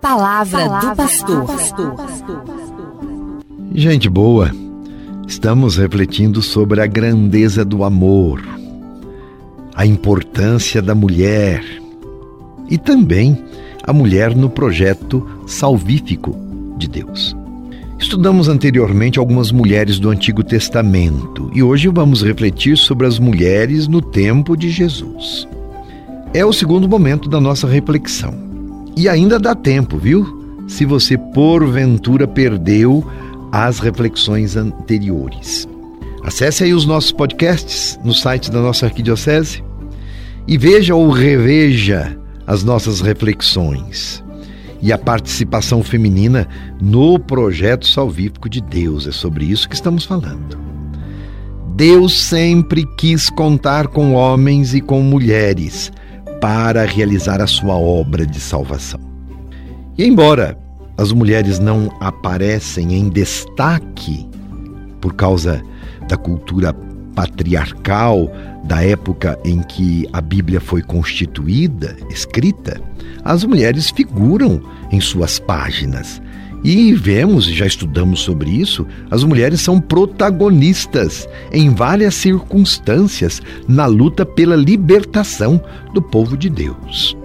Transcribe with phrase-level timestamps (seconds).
[0.00, 1.46] Palavra, Palavra do pastor.
[3.74, 4.50] Gente boa,
[5.28, 8.42] estamos refletindo sobre a grandeza do amor,
[9.74, 11.62] a importância da mulher
[12.70, 13.44] e também
[13.82, 16.34] a mulher no projeto salvífico
[16.78, 17.36] de Deus.
[17.98, 24.00] Estudamos anteriormente algumas mulheres do Antigo Testamento e hoje vamos refletir sobre as mulheres no
[24.00, 25.46] tempo de Jesus.
[26.32, 28.49] É o segundo momento da nossa reflexão.
[28.96, 30.64] E ainda dá tempo, viu?
[30.68, 33.04] Se você porventura perdeu
[33.52, 35.68] as reflexões anteriores.
[36.22, 39.64] Acesse aí os nossos podcasts no site da nossa arquidiocese
[40.46, 42.16] e veja ou reveja
[42.46, 44.22] as nossas reflexões
[44.82, 46.48] e a participação feminina
[46.80, 49.06] no projeto salvífico de Deus.
[49.06, 50.58] É sobre isso que estamos falando.
[51.74, 55.90] Deus sempre quis contar com homens e com mulheres
[56.40, 59.00] para realizar a sua obra de salvação.
[59.96, 60.58] E embora
[60.96, 64.28] as mulheres não aparecem em destaque
[65.00, 65.62] por causa
[66.08, 66.74] da cultura
[67.14, 68.30] patriarcal
[68.64, 72.80] da época em que a Bíblia foi constituída, escrita,
[73.24, 76.20] as mulheres figuram em suas páginas.
[76.62, 84.26] E vemos, já estudamos sobre isso, as mulheres são protagonistas em várias circunstâncias na luta
[84.26, 85.58] pela libertação
[85.94, 87.16] do povo de Deus.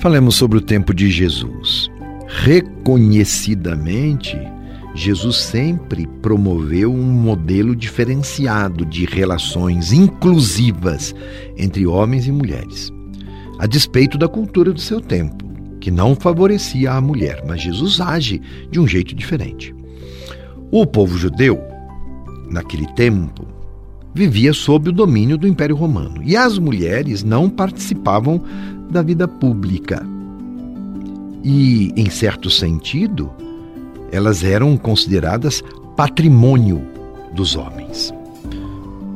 [0.00, 1.88] Falemos sobre o tempo de Jesus.
[2.26, 4.36] Reconhecidamente,
[4.94, 11.14] Jesus sempre promoveu um modelo diferenciado de relações inclusivas
[11.56, 12.92] entre homens e mulheres,
[13.58, 15.47] a despeito da cultura do seu tempo,
[15.88, 19.74] que não favorecia a mulher, mas Jesus age de um jeito diferente.
[20.70, 21.58] O povo judeu,
[22.50, 23.46] naquele tempo,
[24.12, 28.42] vivia sob o domínio do Império Romano e as mulheres não participavam
[28.90, 30.06] da vida pública.
[31.42, 33.30] E, em certo sentido,
[34.12, 35.64] elas eram consideradas
[35.96, 36.82] patrimônio
[37.32, 38.12] dos homens.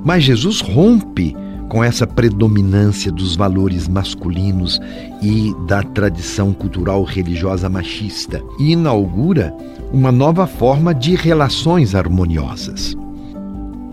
[0.03, 1.37] Mas Jesus rompe
[1.73, 4.79] com essa predominância dos valores masculinos
[5.23, 9.57] e da tradição cultural religiosa machista e inaugura
[9.91, 12.95] uma nova forma de relações harmoniosas.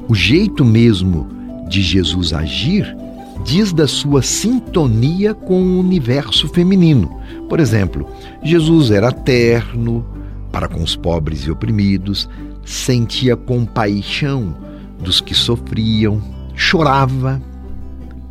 [0.10, 1.26] O jeito mesmo
[1.70, 2.98] de Jesus agir
[3.46, 7.18] diz da sua sintonia com o universo feminino.
[7.48, 8.06] Por exemplo,
[8.44, 10.06] Jesus era terno,
[10.52, 12.28] para com os pobres e oprimidos,
[12.66, 14.54] sentia compaixão
[15.02, 16.22] dos que sofriam,
[16.54, 17.42] chorava,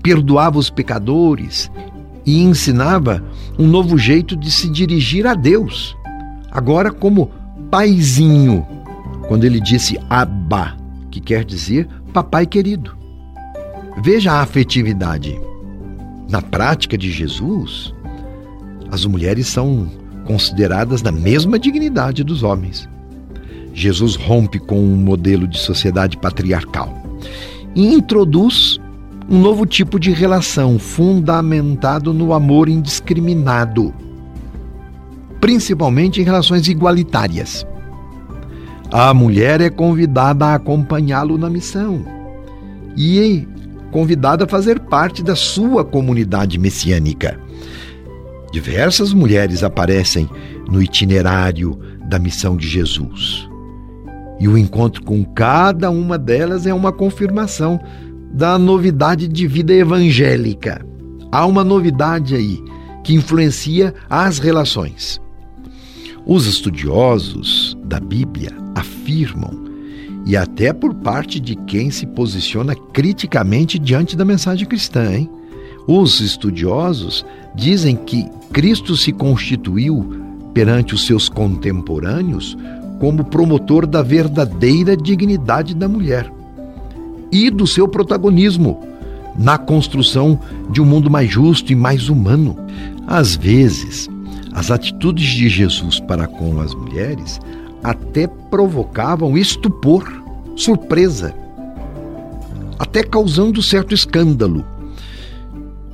[0.09, 1.71] perdoava os pecadores
[2.25, 3.23] e ensinava
[3.59, 5.95] um novo jeito de se dirigir a Deus.
[6.51, 7.31] Agora, como
[7.71, 8.67] paizinho,
[9.27, 10.75] quando ele disse Abba,
[11.11, 12.97] que quer dizer papai querido.
[14.03, 15.39] Veja a afetividade.
[16.31, 17.93] Na prática de Jesus,
[18.91, 19.91] as mulheres são
[20.25, 22.89] consideradas da mesma dignidade dos homens.
[23.75, 26.97] Jesus rompe com um modelo de sociedade patriarcal
[27.75, 28.81] e introduz
[29.29, 33.93] um novo tipo de relação fundamentado no amor indiscriminado,
[35.41, 37.67] principalmente em relações igualitárias.
[38.91, 42.07] A mulher é convidada a acompanhá-lo na missão
[42.97, 43.47] e
[43.91, 47.39] convidada a fazer parte da sua comunidade messiânica.
[48.51, 50.29] Diversas mulheres aparecem
[50.71, 51.79] no itinerário
[52.09, 53.47] da missão de Jesus.
[54.41, 57.79] E o encontro com cada uma delas é uma confirmação
[58.33, 60.85] da novidade de vida evangélica.
[61.31, 62.63] Há uma novidade aí
[63.03, 65.21] que influencia as relações.
[66.27, 69.67] Os estudiosos da Bíblia afirmam,
[70.27, 75.31] e até por parte de quem se posiciona criticamente diante da mensagem cristã, hein?
[75.87, 77.25] Os estudiosos
[77.55, 82.57] dizem que Cristo se constituiu perante os seus contemporâneos
[83.01, 86.31] como promotor da verdadeira dignidade da mulher
[87.31, 88.87] e do seu protagonismo
[89.39, 90.41] na construção
[90.71, 92.57] de um mundo mais justo e mais humano.
[93.07, 94.09] Às vezes,
[94.53, 97.41] as atitudes de Jesus para com as mulheres
[97.83, 100.05] até provocavam estupor,
[100.57, 101.35] surpresa,
[102.79, 104.65] até causando certo escândalo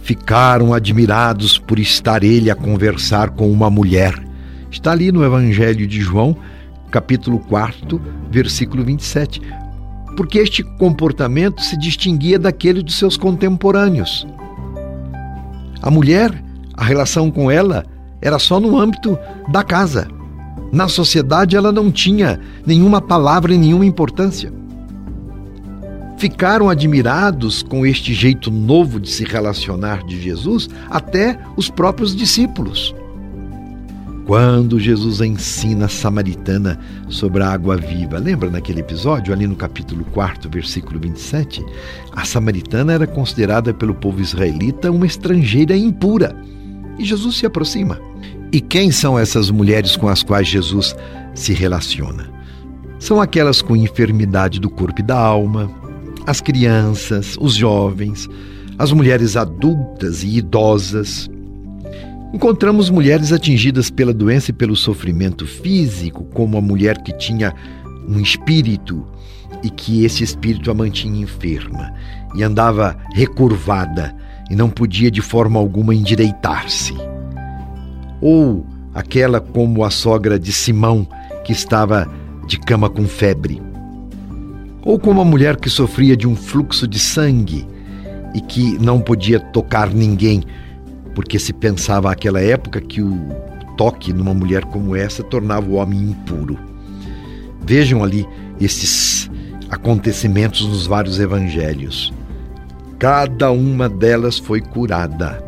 [0.04, 4.14] ficaram admirados por estar ele a conversar com uma mulher.
[4.70, 6.36] Está ali no Evangelho de João,
[6.90, 7.98] capítulo 4,
[8.30, 9.40] versículo 27.
[10.16, 14.26] Porque este comportamento se distinguia daquele dos seus contemporâneos.
[15.82, 16.42] A mulher,
[16.74, 17.84] a relação com ela
[18.20, 19.18] era só no âmbito
[19.48, 20.08] da casa.
[20.72, 24.52] Na sociedade ela não tinha nenhuma palavra e nenhuma importância
[26.24, 32.94] ficaram admirados com este jeito novo de se relacionar de Jesus, até os próprios discípulos.
[34.26, 36.80] Quando Jesus ensina a samaritana
[37.10, 41.62] sobre a água viva, lembra naquele episódio, ali no capítulo 4, versículo 27?
[42.10, 46.34] A samaritana era considerada pelo povo israelita uma estrangeira impura.
[46.98, 48.00] E Jesus se aproxima.
[48.50, 50.96] E quem são essas mulheres com as quais Jesus
[51.34, 52.30] se relaciona?
[52.98, 55.70] São aquelas com enfermidade do corpo e da alma,
[56.26, 58.26] as crianças, os jovens,
[58.78, 61.28] as mulheres adultas e idosas,
[62.34, 67.54] Encontramos mulheres atingidas pela doença e pelo sofrimento físico, como a mulher que tinha
[68.08, 69.06] um espírito
[69.62, 71.94] e que esse espírito a mantinha enferma
[72.34, 74.12] e andava recurvada
[74.50, 76.92] e não podia de forma alguma endireitar-se.
[78.20, 81.06] Ou aquela como a sogra de Simão,
[81.44, 82.10] que estava
[82.48, 83.62] de cama com febre.
[84.82, 87.64] Ou como a mulher que sofria de um fluxo de sangue
[88.34, 90.42] e que não podia tocar ninguém
[91.14, 93.28] porque se pensava naquela época que o
[93.76, 96.58] toque numa mulher como essa tornava o homem impuro.
[97.64, 98.26] Vejam ali
[98.60, 99.30] esses
[99.70, 102.12] acontecimentos nos vários evangelhos.
[102.98, 105.42] Cada uma delas foi curada.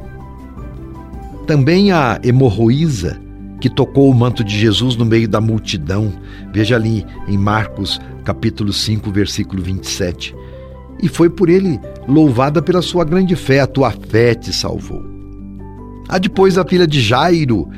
[1.47, 3.21] Também a hemorroísa,
[3.61, 6.13] que tocou o manto de Jesus no meio da multidão.
[6.53, 10.35] Veja ali em Marcos, capítulo 5, versículo 27.
[11.03, 11.79] E foi por ele
[12.09, 15.16] louvada pela sua grande fé, a tua fé te salvou.
[16.09, 17.69] Há depois a filha de Jairo,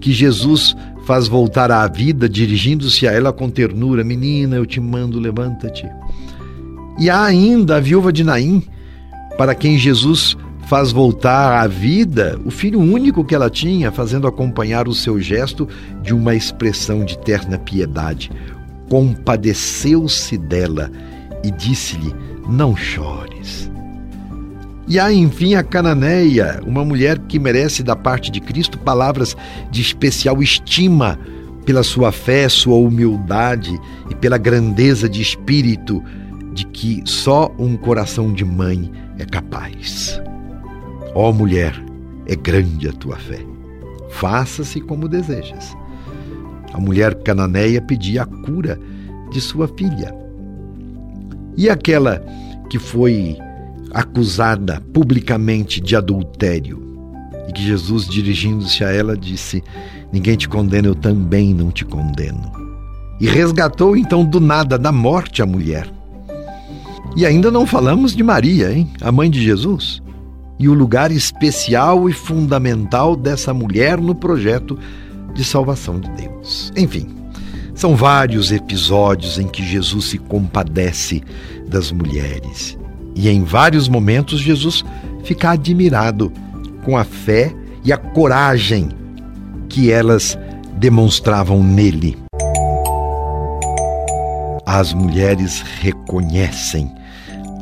[0.00, 0.74] que Jesus
[1.06, 5.86] faz voltar à vida, dirigindo-se a ela com ternura: Menina, eu te mando, levanta-te.
[6.98, 8.62] E há ainda a viúva de Naim,
[9.36, 10.36] para quem Jesus
[10.66, 15.68] faz voltar à vida o filho único que ela tinha, fazendo acompanhar o seu gesto
[16.02, 18.30] de uma expressão de terna piedade.
[18.88, 20.90] Compadeceu-se dela
[21.44, 22.14] e disse-lhe:
[22.48, 23.35] Não chores.
[24.88, 29.36] E há, enfim, a cananeia, uma mulher que merece da parte de Cristo palavras
[29.70, 31.18] de especial estima
[31.64, 33.76] pela sua fé, sua humildade
[34.08, 36.02] e pela grandeza de espírito
[36.52, 40.20] de que só um coração de mãe é capaz.
[41.14, 41.74] Ó oh, mulher,
[42.26, 43.40] é grande a tua fé.
[44.10, 45.76] Faça-se como desejas.
[46.72, 48.78] A mulher cananeia pedia a cura
[49.32, 50.14] de sua filha.
[51.56, 52.24] E aquela
[52.70, 53.36] que foi
[53.96, 56.82] acusada publicamente de adultério.
[57.48, 59.64] E que Jesus, dirigindo-se a ela, disse:
[60.12, 62.52] Ninguém te condena, eu também não te condeno.
[63.18, 65.90] E resgatou então do nada, da morte, a mulher.
[67.16, 68.90] E ainda não falamos de Maria, hein?
[69.00, 70.02] A mãe de Jesus.
[70.58, 74.78] E o lugar especial e fundamental dessa mulher no projeto
[75.32, 76.70] de salvação de Deus.
[76.76, 77.08] Enfim,
[77.74, 81.22] são vários episódios em que Jesus se compadece
[81.66, 82.76] das mulheres
[83.16, 84.84] e em vários momentos Jesus
[85.24, 86.30] fica admirado
[86.84, 87.52] com a fé
[87.82, 88.90] e a coragem
[89.70, 90.38] que elas
[90.74, 92.18] demonstravam nele.
[94.66, 96.92] As mulheres reconhecem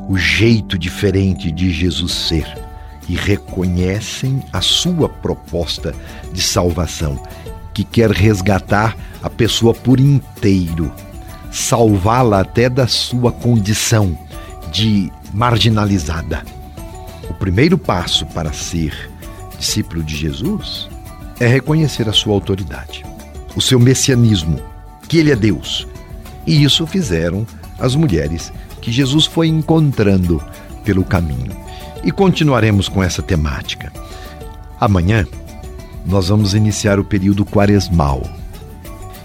[0.09, 2.47] o jeito diferente de Jesus ser
[3.09, 5.95] e reconhecem a sua proposta
[6.33, 7.23] de salvação,
[7.73, 10.93] que quer resgatar a pessoa por inteiro,
[11.53, 14.19] salvá-la até da sua condição
[14.73, 16.45] de marginalizada.
[17.29, 19.11] O primeiro passo para ser
[19.59, 20.89] discípulo de Jesus
[21.41, 23.05] é reconhecer a sua autoridade,
[23.57, 24.61] o seu messianismo,
[25.09, 25.87] que ele é Deus.
[26.47, 27.45] E isso fizeram
[27.79, 30.43] as mulheres que Jesus foi encontrando
[30.85, 31.53] pelo caminho.
[32.05, 33.93] E continuaremos com essa temática.
[34.79, 35.27] Amanhã
[36.07, 38.23] nós vamos iniciar o período quaresmal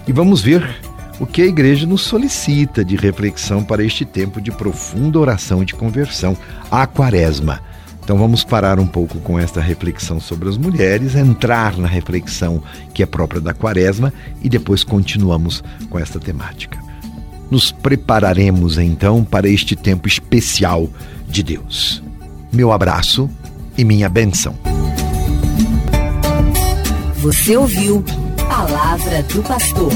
[0.08, 0.80] e vamos ver
[1.20, 5.66] o que a igreja nos solicita de reflexão para este tempo de profunda oração e
[5.66, 6.36] de conversão,
[6.70, 7.60] a quaresma.
[8.02, 12.62] Então vamos parar um pouco com esta reflexão sobre as mulheres, entrar na reflexão
[12.94, 14.12] que é própria da quaresma
[14.42, 16.78] e depois continuamos com esta temática.
[17.50, 20.88] Nos prepararemos então para este tempo especial
[21.28, 22.02] de Deus.
[22.50, 23.28] Meu abraço
[23.76, 24.56] e minha benção.
[27.16, 28.02] Você ouviu
[28.48, 29.92] Palavra do Pastor.